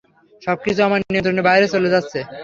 [0.41, 2.19] সবকিছু আমার নিয়ন্ত্রণের বাইরে চলে যাচ্ছে।